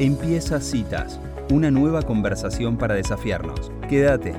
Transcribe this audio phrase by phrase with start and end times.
[0.00, 3.72] Empieza Citas, una nueva conversación para desafiarnos.
[3.88, 4.32] Quédate.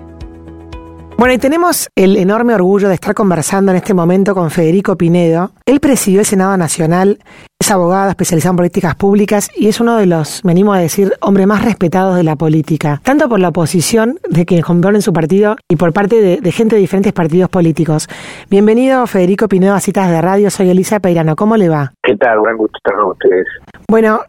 [1.17, 5.51] Bueno, y tenemos el enorme orgullo de estar conversando en este momento con Federico Pinedo.
[5.65, 7.19] Él presidió el Senado Nacional,
[7.59, 11.45] es abogado especializado en políticas públicas y es uno de los, venimos a decir, hombres
[11.45, 15.75] más respetados de la política, tanto por la oposición de quienes componen su partido y
[15.75, 18.07] por parte de, de gente de diferentes partidos políticos.
[18.49, 20.49] Bienvenido, Federico Pinedo, a Citas de Radio.
[20.51, 21.35] Soy Elisa Peirano.
[21.35, 21.91] ¿Cómo le va?
[22.01, 22.39] ¿Qué tal?
[22.39, 23.45] Buen gusto estar con ustedes.
[23.89, 24.21] Bueno,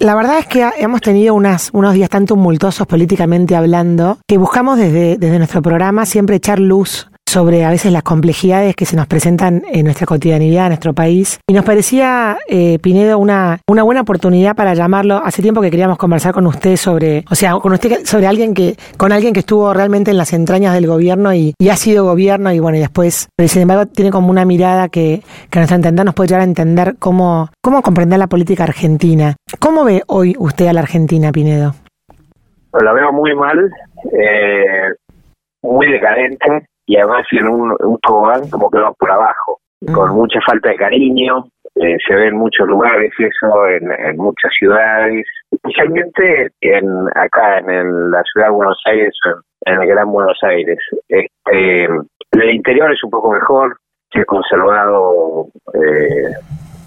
[0.00, 4.78] la verdad es que hemos tenido unas, unos días tan tumultuosos políticamente hablando que buscamos
[4.78, 9.08] desde, desde nuestro programa siempre echar luz sobre a veces las complejidades que se nos
[9.08, 11.40] presentan en nuestra cotidianidad, en nuestro país.
[11.48, 15.16] Y nos parecía, eh, Pinedo, una, una buena oportunidad para llamarlo.
[15.16, 18.76] Hace tiempo que queríamos conversar con usted sobre, o sea, con usted sobre alguien que,
[18.96, 22.60] con alguien que estuvo realmente en las entrañas del gobierno y, ha sido gobierno y
[22.60, 26.04] bueno, y después, pero sin embargo, tiene como una mirada que, que a nuestra entender
[26.04, 29.34] nos puede llegar a entender cómo, cómo comprender la política argentina.
[29.58, 31.74] ¿Cómo ve hoy usted a la Argentina, Pinedo?
[32.80, 33.72] La veo muy mal,
[34.12, 34.94] eh,
[35.62, 39.58] muy decadente y además en un, un tobogán como que va por abajo,
[39.92, 41.44] con mucha falta de cariño.
[41.76, 46.84] eh, se ve en muchos lugares eso, en, en muchas ciudades, especialmente en
[47.16, 49.12] acá en el- la ciudad de Buenos Aires,
[49.66, 50.78] en, en el Gran Buenos Aires.
[51.08, 53.76] Este, en el interior es un poco mejor,
[54.12, 56.32] se ha conservado eh,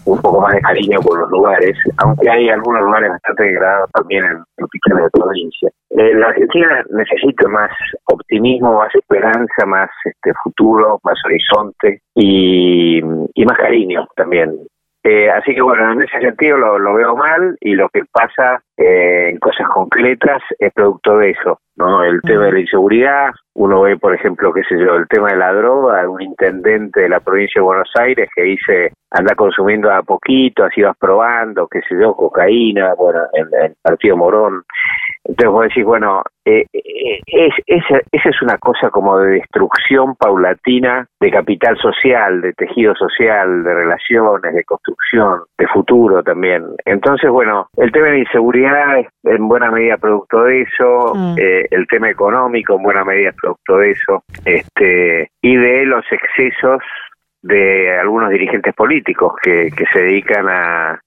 [0.06, 4.24] un poco más de cariño por los lugares, aunque hay algunos lugares bastante degradados también
[4.24, 5.70] en capitales de provincia.
[5.98, 7.72] Eh, la Argentina necesita más
[8.06, 14.60] optimismo, más esperanza, más este futuro, más horizonte y, y más cariño también.
[15.04, 18.62] Eh, así que bueno, en ese sentido lo, lo veo mal y lo que pasa
[18.76, 22.04] eh, en cosas concretas es producto de eso, ¿no?
[22.04, 25.38] El tema de la inseguridad, uno ve, por ejemplo, qué sé yo, el tema de
[25.38, 30.04] la droga, un intendente de la provincia de Buenos Aires que dice anda consumiendo a
[30.04, 34.64] poquito, así vas probando, qué sé yo, cocaína, bueno, en el partido Morón.
[35.28, 40.16] Entonces vos decís, bueno, eh, eh, es, esa, esa es una cosa como de destrucción
[40.16, 46.64] paulatina de capital social, de tejido social, de relaciones, de construcción, de futuro también.
[46.86, 51.36] Entonces, bueno, el tema de inseguridad es en buena medida producto de eso, Mm.
[51.38, 56.06] eh, el tema económico en buena medida es producto de eso, este, y de los
[56.12, 56.82] excesos
[57.42, 61.00] de algunos dirigentes políticos que, que se dedican a,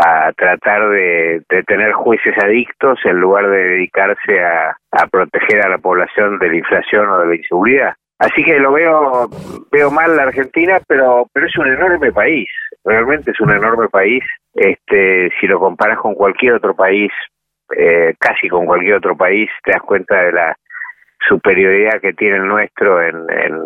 [0.00, 5.78] a tratar de, tener jueces adictos en lugar de dedicarse a, a proteger a la
[5.78, 7.94] población de la inflación o de la inseguridad.
[8.18, 9.28] Así que lo veo
[9.70, 12.48] veo mal la Argentina, pero pero es un enorme país,
[12.84, 14.24] realmente es un enorme país.
[14.54, 17.12] Este, si lo comparas con cualquier otro país,
[17.76, 20.56] eh, casi con cualquier otro país, te das cuenta de la
[21.26, 23.58] superioridad que tiene el nuestro en, en,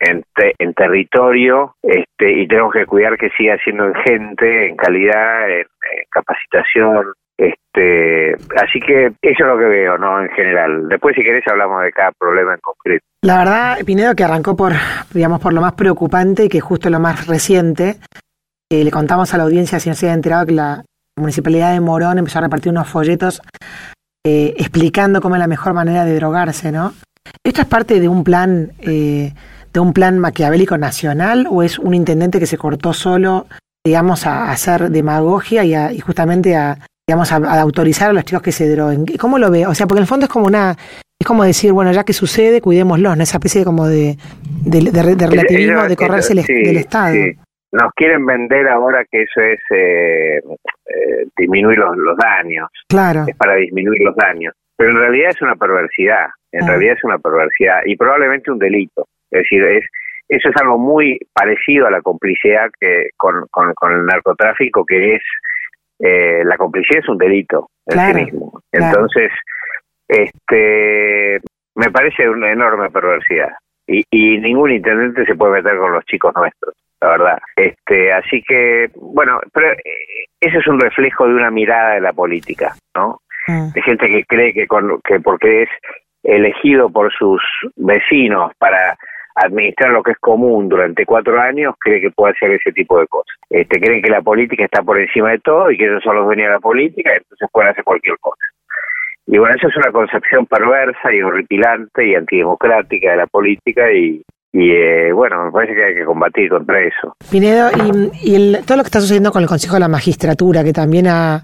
[0.00, 4.76] en, te- en territorio este, y tenemos que cuidar que siga siendo en gente, en
[4.76, 5.66] calidad, en,
[6.10, 7.12] capacitación.
[7.38, 10.22] Este, así que eso es lo que veo, ¿no?
[10.22, 10.88] En general.
[10.88, 13.04] Después, si querés, hablamos de cada problema en concreto.
[13.22, 14.72] La verdad, Pinedo, que arrancó por,
[15.12, 17.96] digamos, por lo más preocupante y que justo lo más reciente.
[18.70, 20.82] Eh, le contamos a la audiencia, si no se había enterado, que la
[21.18, 23.42] municipalidad de Morón empezó a repartir unos folletos
[24.26, 26.92] eh, explicando cómo es la mejor manera de drogarse, ¿no?
[27.44, 29.32] ¿Esto es parte de un plan, eh,
[29.72, 33.46] de un plan maquiavélico nacional o es un intendente que se cortó solo,
[33.84, 36.78] digamos, a, a hacer demagogia y, a- y justamente a,
[37.08, 39.06] digamos, a, a autorizar a los chicos que se droguen?
[39.18, 39.66] ¿Cómo lo ve?
[39.66, 40.76] O sea, porque en el fondo es como una,
[41.20, 43.22] es como decir, bueno, ya que sucede, cuidémoslo, ¿no?
[43.22, 44.18] Esa especie como de,
[44.64, 47.12] de, de- de relativismo, de correrse el- del Estado.
[47.14, 47.38] sí.
[47.72, 53.24] Nos quieren vender ahora que eso es eh, eh, disminuir los, los daños, Claro.
[53.26, 54.54] es para disminuir los daños.
[54.76, 56.68] Pero en realidad es una perversidad, en Ah.
[56.68, 59.06] realidad es una perversidad y probablemente un delito.
[59.30, 59.84] Es decir, es
[60.28, 65.14] eso es algo muy parecido a la complicidad que con, con, con el narcotráfico, que
[65.16, 65.22] es
[66.00, 68.60] eh, la complicidad es un delito en Claro, sí mismo.
[68.72, 68.86] claro.
[68.86, 69.30] Entonces,
[70.08, 71.40] este,
[71.74, 73.50] me parece una enorme perversidad
[73.86, 77.38] y, y ningún intendente se puede meter con los chicos nuestros, la verdad.
[77.56, 82.12] Este, así que, bueno, pero eh, ese es un reflejo de una mirada de la
[82.12, 83.20] política, ¿no?
[83.48, 83.72] Mm.
[83.72, 85.68] de gente que cree que, con, que porque es
[86.24, 87.40] elegido por sus
[87.76, 88.96] vecinos para
[89.36, 93.06] administrar lo que es común durante cuatro años, cree que puede hacer ese tipo de
[93.06, 93.36] cosas.
[93.50, 96.24] Este, creen que la política está por encima de todo y que ellos son los
[96.24, 98.42] dueños de la política y entonces pueden hacer cualquier cosa.
[99.26, 104.22] Y bueno, eso es una concepción perversa y horripilante y antidemocrática de la política y,
[104.58, 107.14] y eh, bueno, me parece que hay que combatir contra eso.
[107.30, 107.68] Pinedo,
[108.22, 111.06] y, el- todo lo que está sucediendo con el Consejo de la Magistratura, que también
[111.08, 111.42] ha,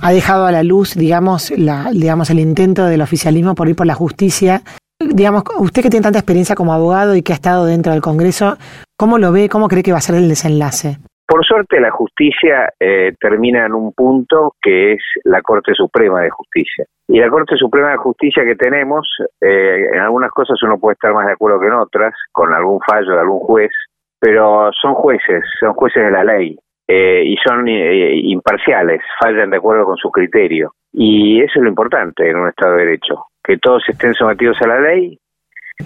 [0.00, 3.86] ha dejado a la luz, digamos, la, digamos, el intento del oficialismo por ir por
[3.86, 4.62] la justicia.
[5.00, 8.58] Digamos, usted que tiene tanta experiencia como abogado y que ha estado dentro del Congreso,
[8.98, 9.48] ¿cómo lo ve?
[9.48, 10.98] ¿Cómo cree que va a ser el desenlace?
[11.28, 16.30] Por suerte la justicia eh, termina en un punto que es la Corte Suprema de
[16.30, 16.86] Justicia.
[17.06, 19.06] Y la Corte Suprema de Justicia que tenemos,
[19.38, 22.80] eh, en algunas cosas uno puede estar más de acuerdo que en otras, con algún
[22.80, 23.70] fallo de algún juez,
[24.18, 26.58] pero son jueces, son jueces de la ley
[26.88, 30.72] eh, y son imparciales, fallan de acuerdo con su criterio.
[30.94, 34.66] Y eso es lo importante en un Estado de Derecho, que todos estén sometidos a
[34.66, 35.18] la ley,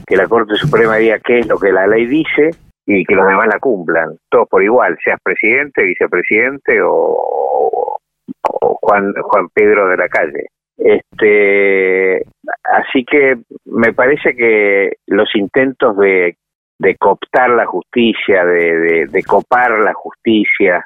[0.06, 2.52] que la Corte Suprema diga qué es lo que la ley dice
[2.86, 7.98] y que los demás la cumplan, todos por igual, seas presidente, vicepresidente o,
[8.80, 10.46] Juan, Juan Pedro de la calle.
[10.76, 12.24] Este,
[12.64, 16.36] así que me parece que los intentos de,
[16.78, 20.84] de cooptar la justicia, de, de, copar la justicia,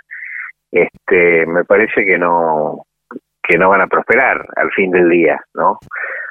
[0.70, 2.82] este, me parece que no
[3.43, 5.78] que no van a prosperar al fin del día, ¿no?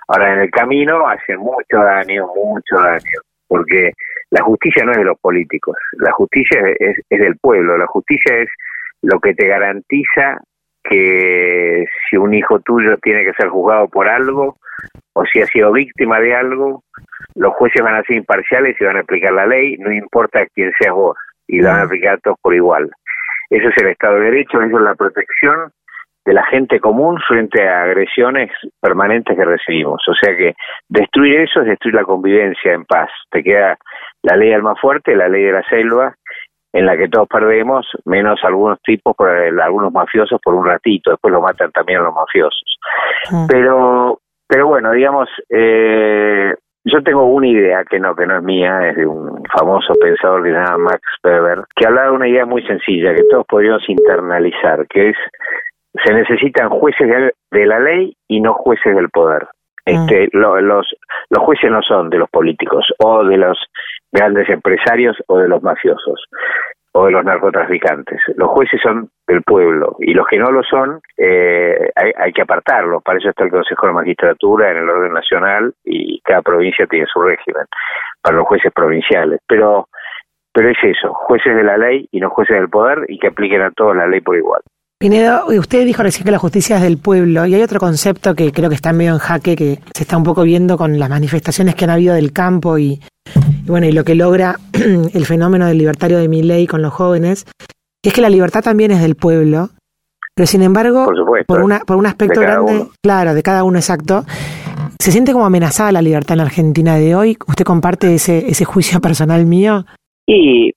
[0.09, 3.93] Ahora en el camino hacen mucho daño, mucho daño, porque
[4.31, 8.37] la justicia no es de los políticos, la justicia es, es del pueblo, la justicia
[8.37, 8.49] es
[9.01, 10.39] lo que te garantiza
[10.83, 14.57] que si un hijo tuyo tiene que ser juzgado por algo
[15.13, 16.83] o si ha sido víctima de algo,
[17.35, 20.71] los jueces van a ser imparciales y van a aplicar la ley, no importa quién
[20.79, 21.17] seas vos,
[21.47, 22.89] y la van a aplicar todos por igual.
[23.49, 25.71] Eso es el Estado de Derecho, eso es la protección
[26.25, 28.51] de la gente común frente a agresiones
[28.81, 30.01] permanentes que recibimos.
[30.07, 30.55] O sea que
[30.89, 33.09] destruir eso es destruir la convivencia en paz.
[33.29, 33.77] Te queda
[34.23, 36.15] la ley del más fuerte, la ley de la selva,
[36.73, 41.31] en la que todos perdemos, menos algunos tipos, por algunos mafiosos por un ratito, después
[41.31, 42.77] lo matan también los mafiosos.
[43.31, 43.47] Ah.
[43.49, 48.89] Pero, pero bueno, digamos, eh, yo tengo una idea que no, que no es mía,
[48.89, 52.45] es de un famoso pensador que se llama Max Weber, que hablaba de una idea
[52.45, 55.17] muy sencilla que todos podríamos internalizar, que es
[56.03, 57.07] se necesitan jueces
[57.51, 59.47] de, la ley y no jueces del poder.
[59.85, 59.91] Ah.
[59.91, 60.87] Este, los,
[61.29, 63.57] los jueces no son de los políticos o de los
[64.11, 66.25] grandes empresarios o de los mafiosos
[66.97, 68.21] o de los narcotraficantes.
[68.37, 73.03] Los jueces son del pueblo y los que no lo son eh, hay, que apartarlos.
[73.03, 77.05] Para eso está el Consejo de Magistratura en el orden nacional y cada provincia tiene
[77.11, 77.65] su régimen
[78.21, 79.41] para los jueces provinciales.
[79.45, 79.89] Pero,
[80.53, 83.61] pero es eso, jueces de la ley y no jueces del poder y que apliquen
[83.61, 84.61] a todos la ley por igual.
[84.97, 88.53] Pinedo, usted dijo recién que la justicia es del pueblo y hay otro concepto que
[88.53, 91.75] creo que está medio en jaque, que se está un poco viendo con las manifestaciones
[91.75, 93.01] que han habido del campo y,
[93.67, 94.55] bueno, y lo que logra
[95.13, 97.45] el fenómeno del libertario de mi ley con los jóvenes,
[98.01, 99.67] que es que la libertad también es del pueblo,
[100.33, 101.11] pero sin embargo,
[101.45, 104.23] por, una, por un aspecto grande, claro, de cada uno exacto,
[104.97, 107.37] ¿se siente como amenazada la libertad en la Argentina de hoy?
[107.47, 109.85] ¿Usted comparte ese, ese juicio personal mío?
[110.25, 110.69] Y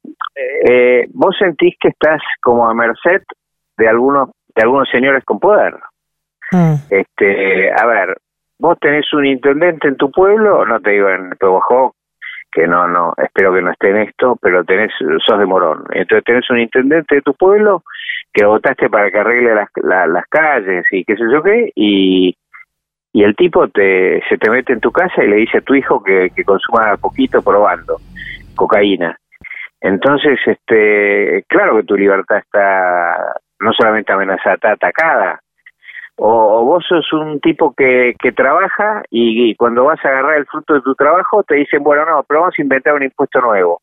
[0.69, 3.23] eh, vos sentís que estás como a merced
[3.79, 5.75] de algunos de algunos señores con poder.
[6.51, 6.75] Mm.
[6.91, 8.17] Este, a ver,
[8.59, 11.95] vos tenés un intendente en tu pueblo, no te digo en Pehuajó,
[12.51, 14.91] que no, no, espero que no esté en esto, pero tenés,
[15.25, 15.85] sos de Morón.
[15.93, 17.83] Entonces tenés un intendente de tu pueblo
[18.33, 19.69] que votaste para que arregle las,
[20.09, 22.35] las calles y qué sé yo qué, y,
[23.13, 25.75] y el tipo te, se te mete en tu casa y le dice a tu
[25.75, 27.99] hijo que, que consuma poquito probando
[28.57, 29.17] cocaína.
[29.81, 35.41] Entonces, este, claro que tu libertad está no solamente amenazada, está atacada.
[36.21, 40.75] O, vos sos un tipo que, que trabaja y, cuando vas a agarrar el fruto
[40.75, 43.83] de tu trabajo te dicen, bueno, no, pero vamos a inventar un impuesto nuevo.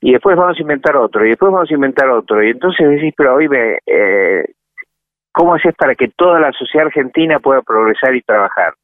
[0.00, 2.42] Y después vamos a inventar otro, y después vamos a inventar otro.
[2.42, 4.44] Y entonces decís, pero oíme, eh,
[5.32, 8.74] ¿cómo haces para que toda la sociedad argentina pueda progresar y trabajar?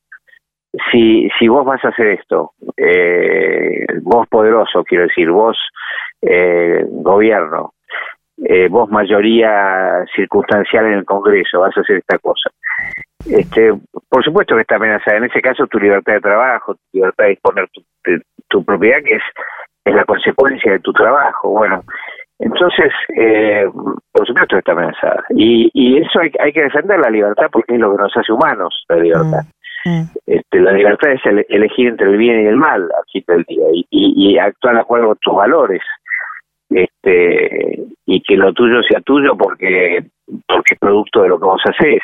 [0.91, 5.57] Si, si vos vas a hacer esto, eh, vos poderoso, quiero decir, vos
[6.23, 7.75] eh, gobierno,
[8.39, 12.51] eh, vos mayoría circunstancial en el Congreso, vas a hacer esta cosa.
[13.27, 13.73] Este,
[14.09, 15.19] por supuesto que está amenazada.
[15.19, 17.83] En ese caso, tu libertad de trabajo, tu libertad de disponer tu,
[18.49, 19.23] tu propiedad, que es,
[19.85, 21.51] es la consecuencia de tu trabajo.
[21.51, 21.83] Bueno,
[22.39, 23.67] entonces, eh,
[24.12, 25.25] por supuesto que está amenazada.
[25.31, 28.33] Y, y eso hay, hay que defender la libertad porque es lo que nos hace
[28.33, 29.43] humanos, la libertad.
[29.85, 30.05] Mm, mm.
[30.27, 33.67] Este, la libertad es elegir entre el bien y el mal al fin del día
[33.73, 35.83] y, y, y actuar de acuerdo con tus valores
[36.75, 40.05] este y que lo tuyo sea tuyo porque
[40.47, 42.02] porque es producto de lo que vos haces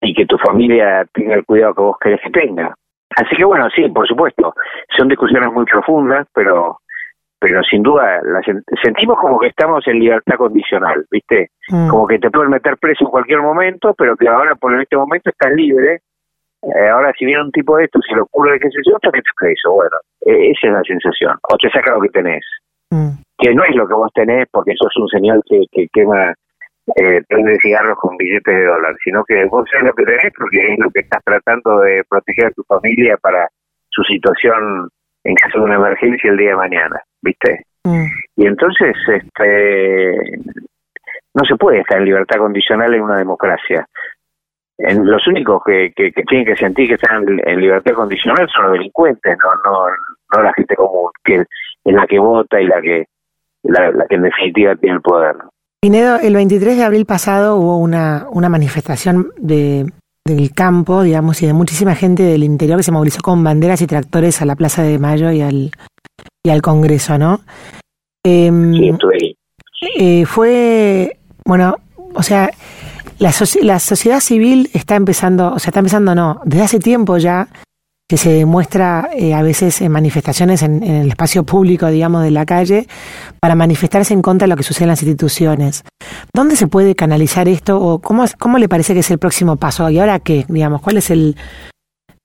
[0.00, 2.74] y que tu familia tenga el cuidado que vos querés que tenga.
[3.16, 4.54] Así que bueno, sí, por supuesto,
[4.96, 6.78] son discusiones muy profundas, pero
[7.38, 8.44] pero sin duda las
[8.82, 11.50] sentimos como que estamos en libertad condicional, ¿viste?
[11.68, 11.88] Mm.
[11.88, 15.28] Como que te pueden meter preso en cualquier momento, pero que ahora por este momento
[15.28, 16.00] estás libre.
[16.62, 19.20] Eh, ahora si viene un tipo de esto, si lo ocurre que se yo, también
[19.20, 19.72] estás preso.
[19.72, 21.36] Bueno, e-, esa es la sensación.
[21.52, 22.44] O te saca lo que tenés.
[22.90, 23.10] Mm.
[23.38, 26.34] que no es lo que vos tenés porque sos un señor que, que quema
[26.96, 27.22] eh,
[27.62, 30.90] cigarros con billetes de dólar, sino que vos sabés lo que tenés porque es lo
[30.90, 33.48] que estás tratando de proteger a tu familia para
[33.88, 34.88] su situación
[35.24, 37.64] en caso de una emergencia el día de mañana, ¿viste?
[37.84, 38.06] Mm.
[38.36, 40.14] Y entonces, este,
[41.34, 43.86] no se puede estar en libertad condicional en una democracia.
[44.76, 48.72] En, los únicos que, que, tienen que sentir que están en libertad condicional son los
[48.72, 49.86] delincuentes, no no
[50.34, 51.44] no la gente común, que
[51.84, 53.04] es la que vota y la que
[53.62, 55.36] la, que en definitiva tiene el poder.
[55.80, 59.86] Pinedo, el 23 de abril pasado hubo una, una manifestación de,
[60.26, 63.86] del campo, digamos, y de muchísima gente del interior que se movilizó con banderas y
[63.86, 65.70] tractores a la Plaza de Mayo y al,
[66.42, 67.40] y al Congreso, ¿no?
[68.24, 69.36] Em, sí,
[69.98, 71.76] eh, fue, bueno,
[72.14, 72.50] o sea,
[73.18, 73.30] la,
[73.62, 77.48] la sociedad civil está empezando, o sea, está empezando, no, desde hace tiempo ya
[78.08, 82.44] que se demuestra eh, a veces en manifestaciones en, el espacio público, digamos, de la
[82.44, 82.86] calle,
[83.40, 85.84] para manifestarse en contra de lo que sucede en las instituciones.
[86.34, 89.88] ¿Dónde se puede canalizar esto o cómo, cómo le parece que es el próximo paso?
[89.88, 90.44] ¿Y ahora qué?
[90.48, 91.34] Digamos, ¿cuál es el,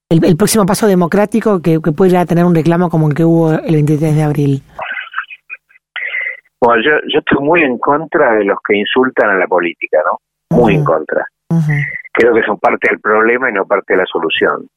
[0.09, 3.53] el, próximo paso democrático que, que puede ya tener un reclamo como el que hubo
[3.53, 4.63] el 23 de abril?
[6.61, 10.19] Bueno, yo, yo estoy muy en contra de los que insultan a la política, ¿no?
[10.57, 11.25] Muy en contra.
[12.11, 14.67] Creo que son parte del problema y no parte de la solución.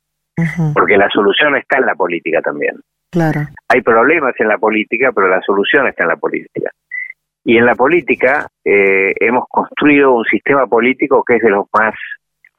[0.75, 2.77] Porque la solución está en la política también.
[3.11, 3.41] Claro.
[3.69, 6.71] Hay problemas en la política, pero la solución está en la política.
[7.45, 11.95] Y en la política eh, hemos construido un sistema político que es de los más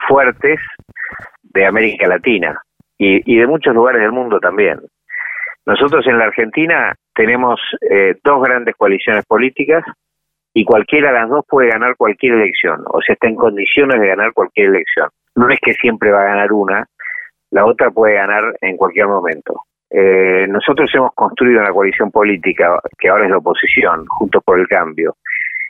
[0.08, 0.60] fuertes
[1.42, 2.62] de América Latina
[2.98, 4.80] y, y de muchos lugares del mundo también.
[5.66, 7.60] Nosotros en la Argentina tenemos
[7.90, 9.84] eh, dos grandes coaliciones políticas
[10.54, 14.08] y cualquiera de las dos puede ganar cualquier elección, o sea, está en condiciones de
[14.08, 15.10] ganar cualquier elección.
[15.36, 16.86] No es que siempre va a ganar una,
[17.54, 19.62] la otra puede ganar en cualquier momento.
[19.92, 24.68] Eh, nosotros hemos construido una coalición política que ahora es la oposición, Juntos por el
[24.68, 25.16] Cambio,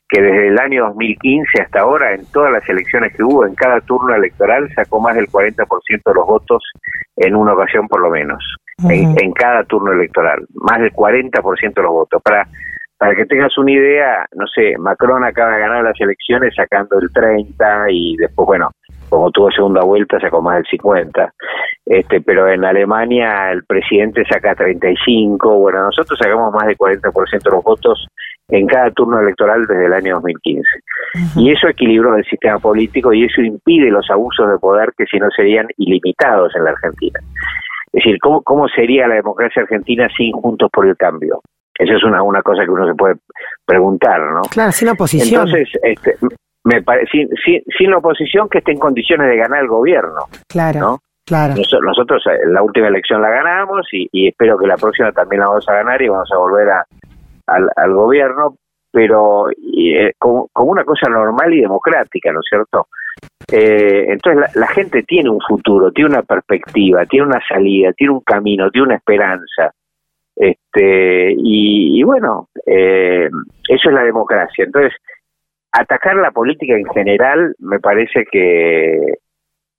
[0.07, 3.81] que desde el año 2015 hasta ahora, en todas las elecciones que hubo, en cada
[3.81, 6.63] turno electoral, sacó más del 40% de los votos
[7.17, 8.41] en una ocasión por lo menos,
[8.89, 12.21] en, en, cada turno electoral, más del 40% de los votos.
[12.23, 12.47] Para,
[12.97, 17.11] para que tengas una idea, no sé, Macron acaba de ganar las elecciones sacando el
[17.11, 18.69] 30 y después, bueno,
[19.13, 21.33] como tuvo segunda vuelta sacó más del 50.
[21.85, 27.51] Este, pero en Alemania el presidente saca 35, bueno, nosotros sacamos más del 40% de
[27.51, 28.07] los votos
[28.49, 30.63] en cada turno electoral desde el año 2015.
[31.35, 35.19] Y eso equilibró el sistema político y eso impide los abusos de poder que si
[35.19, 37.19] no serían ilimitados en la Argentina.
[37.91, 41.39] Es decir, ¿cómo, cómo sería la democracia argentina sin Juntos por el Cambio?
[41.77, 43.15] Esa es una, una cosa que uno se puede
[43.63, 44.41] preguntar, ¿no?
[44.49, 45.47] Claro, sin oposición.
[45.47, 46.15] Entonces, este,
[46.63, 47.29] me sin,
[47.77, 50.27] sin, la oposición que esté en condiciones de ganar el gobierno.
[50.47, 50.79] Claro.
[50.79, 50.99] ¿no?
[51.25, 51.55] Claro.
[51.55, 55.67] nosotros eh, la última elección la ganamos y, espero que la próxima también la vamos
[55.69, 56.85] a ganar y vamos a volver a,
[57.47, 58.57] al, gobierno,
[58.91, 62.87] pero eh, como, una cosa normal y democrática, ¿no es cierto?
[63.49, 68.21] Eh, entonces la, gente tiene un futuro, tiene una perspectiva, tiene una salida, tiene un
[68.21, 69.73] camino, tiene una esperanza.
[70.35, 74.65] Este, y, y bueno, eso es la democracia.
[74.65, 74.93] Entonces,
[75.73, 79.15] atacar la política en general me parece que,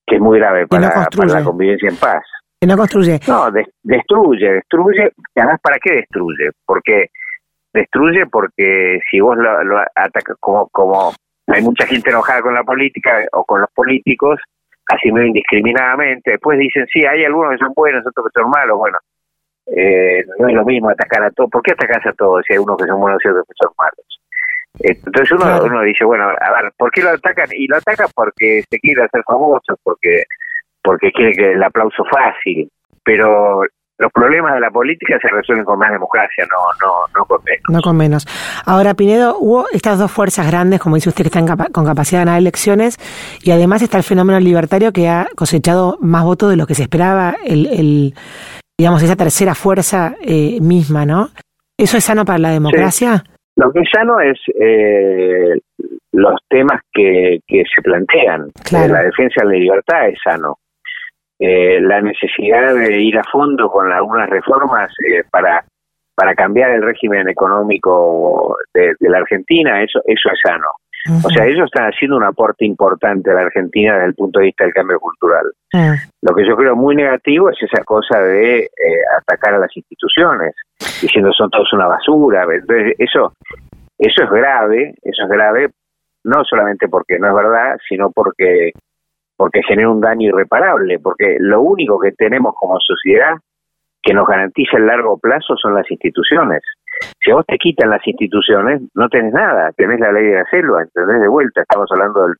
[0.07, 2.23] que es muy grave para, la convivencia en paz.
[2.61, 3.21] Que no construye.
[3.29, 3.51] No,
[3.83, 5.13] destruye, destruye.
[5.35, 6.51] Y además, ¿para qué destruye?
[6.67, 7.07] Porque
[7.73, 11.13] destruye porque si vos lo, atacas como, como
[11.47, 14.41] hay mucha gente enojada con la política o con los políticos,
[14.89, 18.79] así muy indiscriminadamente, después dicen, sí, hay algunos que son buenos, otros que son malos,
[18.79, 18.99] bueno,
[19.67, 21.51] eh, no es lo mismo atacar a todos.
[21.51, 23.73] ¿Por qué atacas a todos si hay unos que son buenos y otros que son
[23.79, 24.21] malos?
[24.79, 27.49] Entonces uno, uno dice, bueno, a ver, ¿por qué lo atacan?
[27.53, 30.25] Y lo atacan porque se quiere hacer famoso, porque,
[30.83, 32.69] porque quiere que el aplauso fácil,
[33.05, 33.63] pero
[33.99, 37.63] los problemas de la política se resuelven con más democracia, no, no, no con menos.
[37.69, 38.27] No con menos.
[38.67, 42.25] Ahora, Pinedo, hubo estas dos fuerzas grandes, como dice usted, que están con capacidad de
[42.25, 42.99] ganar elecciones,
[43.43, 46.83] y además está el fenómeno libertario que ha cosechado más votos de lo que se
[46.83, 48.15] esperaba, el, el
[48.77, 51.31] digamos, esa tercera fuerza eh, misma, ¿no?
[51.79, 53.25] ¿Eso es sano para la democracia?
[53.57, 55.61] Lo que es sano es eh,
[56.13, 58.49] los temas que, que se plantean.
[58.73, 60.59] Eh, la defensa de la libertad es sano.
[61.39, 64.93] Eh, la necesidad de ir a fondo con algunas reformas
[65.31, 65.65] para
[66.17, 70.69] para cambiar el régimen económico de, la Argentina, eso eso es sano.
[71.07, 74.47] O sea, ellos están haciendo un aporte importante a la Argentina desde el punto de
[74.47, 75.45] vista del cambio cultural.
[76.23, 78.71] Lo que yo creo muy negativo es esa cosa de
[79.21, 80.55] atacar a las instituciones
[81.03, 82.45] diciendo son todos una basura.
[82.45, 83.35] Entonces, eso,
[83.99, 85.71] eso es grave, eso es grave,
[86.25, 88.73] no solamente porque no es verdad, sino porque,
[89.37, 93.35] porque genera un daño irreparable, porque lo único que tenemos como sociedad
[94.03, 96.63] que nos garantiza el largo plazo son las instituciones.
[97.23, 100.45] Si a vos te quitan las instituciones, no tenés nada, tenés la ley de la
[100.51, 102.35] selva, entendés de vuelta, estamos hablando del,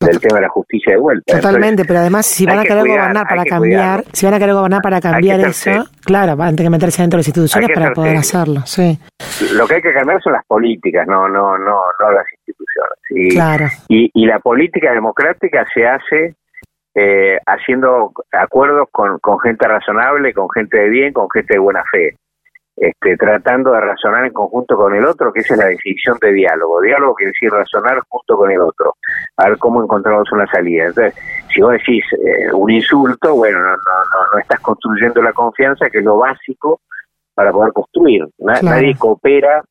[0.00, 1.36] del tema de la justicia de vuelta.
[1.36, 4.80] Totalmente, pero además si van a querer gobernar para cambiar, si van a querer gobernar
[4.82, 8.16] para cambiar eso, claro, van a tener que meterse dentro de las instituciones para poder
[8.16, 8.98] hacerlo, sí.
[9.52, 12.98] Lo que hay que cambiar son las políticas, no no no no las instituciones.
[13.10, 13.66] Y, claro.
[13.88, 16.34] y, y la política democrática se hace
[16.94, 21.84] eh, haciendo acuerdos con, con gente razonable, con gente de bien, con gente de buena
[21.90, 22.16] fe
[22.80, 26.32] este, tratando de razonar en conjunto con el otro, que esa es la definición de
[26.32, 26.80] diálogo.
[26.80, 28.94] Diálogo quiere decir razonar junto con el otro,
[29.36, 30.86] a ver cómo encontramos una salida.
[30.86, 31.14] Entonces,
[31.52, 33.76] si vos decís eh, un insulto, bueno, no, no,
[34.32, 36.80] no, estás construyendo la confianza, que es lo básico
[37.34, 38.26] para poder construir.
[38.38, 39.62] Nadie coopera.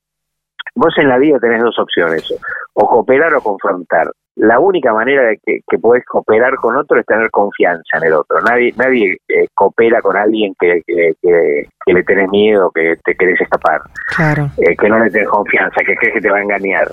[0.75, 2.31] Vos en la vida tenés dos opciones,
[2.73, 7.05] o cooperar o confrontar la única manera de que, que podés cooperar con otro es
[7.05, 8.39] tener confianza en el otro.
[8.41, 13.41] Nadie nadie eh, coopera con alguien que, que, que, le tenés miedo, que te querés
[13.41, 13.81] escapar,
[14.15, 14.50] claro.
[14.58, 16.88] Eh, que no le tenés confianza, que crees que te va a engañar.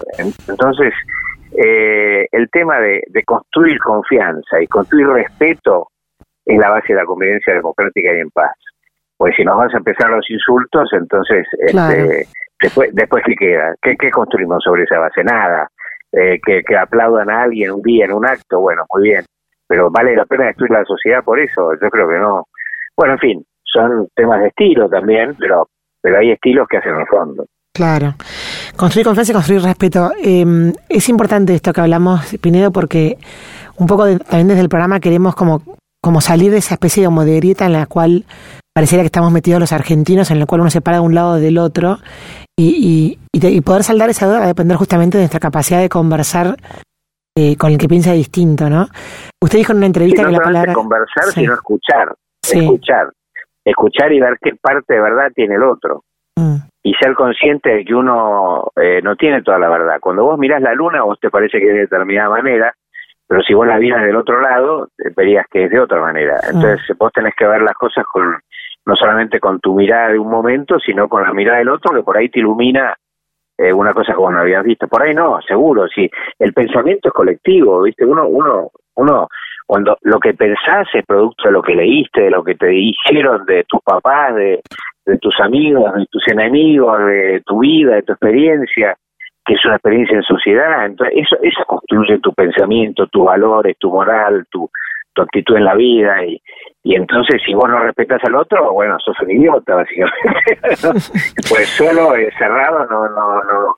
[0.48, 0.92] Entonces,
[1.56, 5.88] eh, el tema de, de, construir confianza y construir respeto
[6.44, 8.56] es la base de la convivencia democrática y en paz.
[9.16, 12.26] Pues si nos vas a empezar los insultos, entonces, este,
[12.60, 13.72] después, después ¿qué queda?
[13.80, 15.22] ¿Qué, ¿Qué construimos sobre esa base?
[15.22, 15.70] Nada
[16.16, 19.24] eh, que, que, aplaudan a alguien un día en un acto, bueno, muy bien,
[19.68, 22.46] pero vale la pena destruir la sociedad por eso, yo creo que no.
[22.96, 25.68] Bueno, en fin, son temas de estilo también, pero,
[26.00, 27.44] pero hay estilos que hacen el fondo.
[27.74, 28.14] Claro.
[28.76, 30.12] Construir confianza y construir respeto.
[30.24, 33.18] Eh, es importante esto que hablamos, Pinedo, porque
[33.76, 35.60] un poco también desde el programa queremos como,
[36.00, 38.24] como salir de esa especie de, como de grieta en la cual
[38.76, 41.36] pareciera que estamos metidos los argentinos, en la cual uno se para de un lado
[41.36, 41.96] del otro
[42.58, 46.56] y, y, poder saldar esa duda va a depender justamente de nuestra capacidad de conversar
[47.34, 48.88] eh, con el que piensa distinto, ¿no?
[49.42, 50.74] Usted dijo en una entrevista que la palabra...
[50.74, 52.14] conversar, sino escuchar.
[52.42, 53.08] Escuchar.
[53.64, 56.02] Escuchar y ver qué parte de verdad tiene el otro.
[56.36, 56.56] Mm.
[56.82, 59.96] Y ser consciente de que uno eh, no tiene toda la verdad.
[60.02, 62.74] Cuando vos mirás la luna, vos te parece que es de determinada manera,
[63.26, 66.36] pero si vos la miras del otro lado, verías que es de otra manera.
[66.42, 66.56] Mm.
[66.56, 68.38] Entonces vos tenés que ver las cosas con
[68.86, 72.02] no solamente con tu mirada de un momento, sino con la mirada del otro que
[72.02, 72.94] por ahí te ilumina
[73.58, 74.86] eh, una cosa como no habías visto.
[74.86, 76.08] Por ahí no, seguro, sí.
[76.38, 78.04] El pensamiento es colectivo, ¿viste?
[78.04, 79.28] Uno, uno, uno,
[79.66, 83.44] cuando lo que pensás es producto de lo que leíste, de lo que te dijeron
[83.44, 84.60] de tus papás, de,
[85.04, 88.96] de tus amigos, de tus enemigos, de tu vida, de tu experiencia,
[89.44, 90.86] que es una experiencia en sociedad.
[90.86, 94.70] Entonces, eso, eso construye tu pensamiento, tus valores, tu moral, tu,
[95.12, 96.40] tu actitud en la vida y,
[96.86, 100.56] y entonces si vos no respetas al otro, bueno, sos un idiota básicamente.
[101.48, 103.76] pues solo cerrado no, no, no,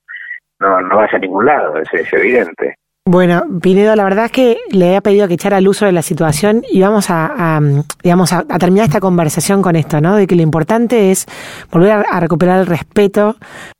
[0.60, 2.74] no, no vas a ningún lado, es, evidente.
[3.06, 6.62] Bueno, Pinedo, la verdad es que le había pedido que echara luz sobre la situación
[6.70, 7.58] y vamos a,
[8.02, 10.14] digamos, a, terminar esta conversación con esto, ¿no?
[10.14, 11.24] De que lo importante es
[11.72, 13.36] volver a, recuperar el respeto,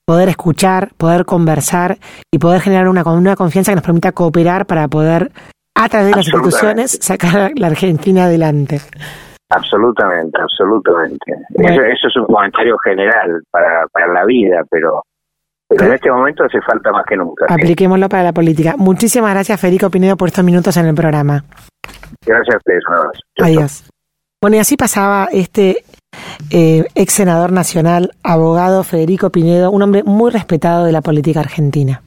[0.07, 1.99] poder escuchar, poder conversar
[2.33, 5.33] y poder generar una, una confianza que nos permita cooperar para poder
[5.79, 8.81] a través de las instituciones sacar la Argentina adelante.
[9.51, 11.33] Absolutamente, absolutamente.
[11.55, 15.03] Eso, es un comentario general para, para la vida, pero,
[15.69, 17.47] pero en este momento hace falta más que nunca.
[17.49, 18.75] Apliquémoslo para la política.
[18.77, 21.45] Muchísimas gracias, Federico Pinedo, por estos minutos en el programa.
[22.27, 22.83] Gracias a ustedes.
[23.41, 23.89] Adiós.
[24.41, 25.83] Bueno, y así pasaba este
[26.51, 32.03] eh, ex senador nacional, abogado Federico Pinedo, un hombre muy respetado de la política argentina.